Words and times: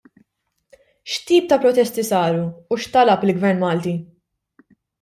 X'tip 1.15 1.51
ta' 1.51 1.59
protesti 1.65 2.07
saru 2.09 2.41
u 2.77 2.81
x'talab 2.85 3.29
il-Gvern 3.29 3.65
Malti? 3.67 3.97